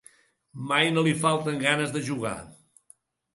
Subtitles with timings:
[0.71, 2.33] Mai no li falten ganes de jugar.